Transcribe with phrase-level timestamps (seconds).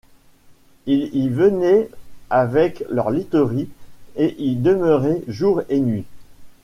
[0.87, 1.87] Ils y venaient
[2.31, 3.69] avec leur literie
[4.15, 6.05] et y demeuraient jour et nuit.